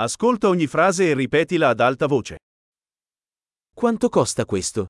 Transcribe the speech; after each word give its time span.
Ascolta 0.00 0.46
ogni 0.46 0.68
frase 0.68 1.10
e 1.10 1.14
ripetila 1.14 1.70
ad 1.70 1.80
alta 1.80 2.06
voce. 2.06 2.36
Quanto 3.74 4.08
costa 4.08 4.44
questo? 4.44 4.86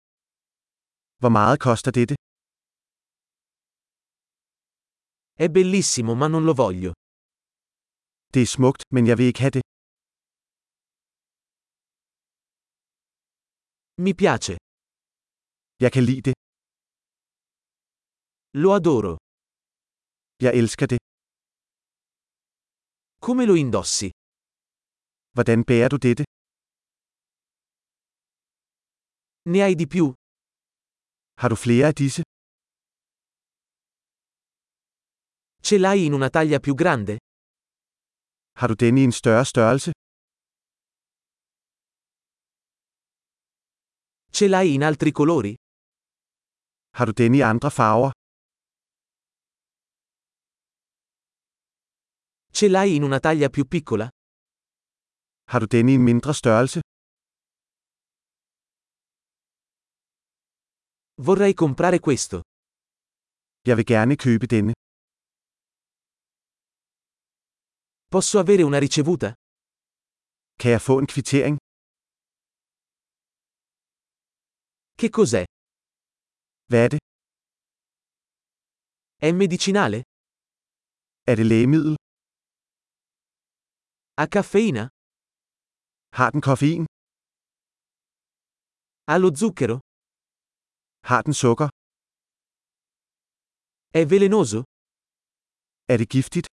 Hvor 1.16 1.30
meget 1.30 1.58
koster 1.58 1.90
dette? 1.90 2.14
È 5.32 5.48
bellissimo 5.48 6.14
ma 6.14 6.26
non 6.26 6.44
lo 6.44 6.52
voglio. 6.52 6.92
Det 8.32 8.40
er 8.40 8.46
smukt, 8.46 8.82
men 8.92 9.06
jeg 9.06 9.16
vil 9.18 9.26
ikke 9.26 9.40
have 9.40 9.50
det. 9.50 9.62
Mi 13.96 14.12
piace. 14.14 14.56
Jeg 15.80 15.92
kan 15.92 16.04
lide 16.04 16.22
det. 16.22 16.34
Lo 18.52 18.74
adoro. 18.74 19.16
Jeg 20.42 20.52
elsker 20.54 20.86
det. 20.86 20.98
Come 23.20 23.46
lo 23.46 23.54
indossi? 23.54 24.10
Hvordan 25.38 25.64
bærer 25.70 25.88
du 25.88 25.98
dette? 26.06 26.24
Ne 29.52 29.58
hai 29.64 29.74
di 29.80 29.86
più? 29.94 30.06
Har 31.40 31.48
du 31.52 31.56
flere 31.64 31.86
af 31.90 31.94
disse? 32.02 32.22
Ce 35.66 35.74
l'hai 35.82 35.98
in 36.06 36.12
una 36.18 36.30
taglia 36.36 36.58
più 36.66 36.74
grande? 36.82 37.14
Har 38.60 38.68
du 38.68 38.74
denne 38.82 39.00
i 39.00 39.04
en 39.08 39.12
større 39.20 39.44
størrelse? 39.52 39.90
Ce 44.36 44.44
l'hai 44.48 44.68
in 44.74 44.82
altri 44.82 45.10
colori? 45.18 45.54
Har 46.98 47.06
du 47.06 47.12
denne 47.22 47.36
i 47.36 47.42
andre 47.52 47.70
farver? 47.78 48.10
Ce 52.58 52.66
l'hai 52.68 52.96
in 52.96 53.02
una 53.02 53.20
taglia 53.20 53.48
più 53.48 53.64
piccola? 53.74 54.08
Har 55.52 55.58
du 55.62 55.66
denne 55.74 55.90
i 55.92 55.94
en 56.00 56.04
mindre 56.10 56.32
størrelse? 56.40 56.78
Vorrei 61.26 61.52
comprare 61.64 61.98
questo. 62.08 62.36
Jeg 63.68 63.74
vil 63.78 63.86
gerne 63.94 64.14
købe 64.24 64.46
denne. 64.54 64.72
Posso 68.14 68.34
avere 68.42 68.62
una 68.70 68.78
ricevuta? 68.86 69.28
Kan 70.60 70.70
jeg 70.76 70.80
få 70.88 70.94
en 71.02 71.06
kvittering? 71.12 71.54
Che 74.98 75.08
cos'è? 75.16 75.44
Hvad 76.70 76.80
er 76.84 76.88
det? 76.94 77.00
È 79.26 79.28
medicinale? 79.42 79.98
Er 81.30 81.34
det 81.38 81.46
lægemiddel? 81.52 81.94
Ha 84.18 84.26
caffeina? 84.36 84.84
Har 86.12 86.30
den 86.30 86.40
koffein? 86.40 86.84
Ha 89.08 89.16
lo 89.18 89.28
zucchero? 89.40 89.78
Har 91.08 91.22
den 91.22 91.34
sukker? 91.34 91.68
È 93.98 94.04
velenoso? 94.06 94.62
Er 95.88 95.98
det 95.98 96.08
giftigt? 96.14 96.46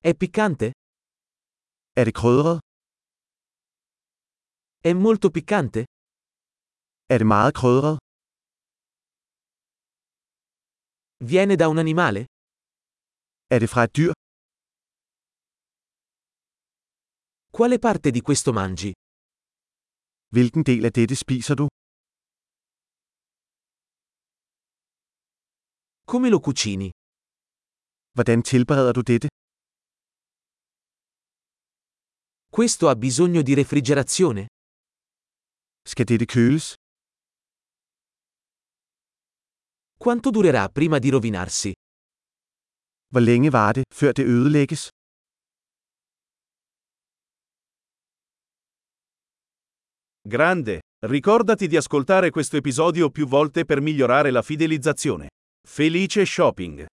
È 0.00 0.14
piccante? 0.14 0.70
Er 1.96 2.04
det 2.04 2.14
krydret? 2.14 2.58
È 4.80 4.92
molto 4.92 5.30
piccante? 5.30 5.84
Er 7.08 7.18
det 7.18 7.26
meget 7.26 7.54
krydret? 7.54 7.98
Viene 11.20 11.56
da 11.56 11.68
un 11.68 11.78
animale? 11.78 12.24
Er 13.50 13.58
det 13.60 13.70
fra 13.70 13.84
et 13.84 13.92
dyr? 13.96 14.12
Quale 17.54 17.78
parte 17.78 18.10
di 18.10 18.22
questo 18.22 18.50
mangi? 18.50 18.92
Hvilken 20.32 20.62
del 20.62 20.84
af 20.86 20.90
dette 20.90 21.14
spiser 21.14 21.54
du? 21.54 21.66
Come 26.06 26.28
lo 26.30 26.40
cucini? 26.40 26.88
Hvordan 28.14 28.42
tilbereder 28.42 28.92
du 28.92 29.02
dette? 29.02 29.28
Questo 32.48 32.88
ha 32.88 32.96
bisogno 32.96 33.42
di 33.42 33.54
refrigerazione? 33.54 34.46
Skal 35.82 36.06
dette 36.06 36.24
køles? 36.24 36.74
Quanto 39.98 40.30
durerà 40.30 40.68
prima 40.68 40.98
di 40.98 41.10
rovinarsi? 41.10 41.72
Hvor 43.12 43.20
længe 43.20 43.52
var 43.52 43.72
det, 43.72 43.84
før 43.94 44.12
det 44.12 44.24
ødelægges? 44.26 44.88
Grande! 50.24 50.82
Ricordati 51.04 51.66
di 51.66 51.76
ascoltare 51.76 52.30
questo 52.30 52.56
episodio 52.56 53.10
più 53.10 53.26
volte 53.26 53.64
per 53.64 53.80
migliorare 53.80 54.30
la 54.30 54.40
fidelizzazione. 54.40 55.30
Felice 55.68 56.24
shopping! 56.24 56.86